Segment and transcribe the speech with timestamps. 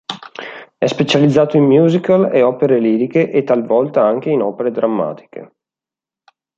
[0.79, 5.55] È specializzato in musical e opere liriche e talvolta anche in opere drammatiche.